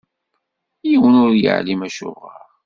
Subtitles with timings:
[0.89, 2.39] Yiwen ur yeɛlim acuɣeṛ.